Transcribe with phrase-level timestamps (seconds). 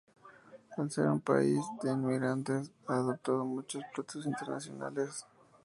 [0.83, 5.27] Al ser un país de inmigrantes, ha adoptado muchos platos internacionales.